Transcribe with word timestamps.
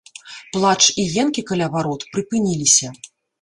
Плач 0.55 0.79
і 1.03 1.05
енкі 1.23 1.43
каля 1.51 1.67
варот 1.75 2.07
прыпыніліся. 2.17 2.93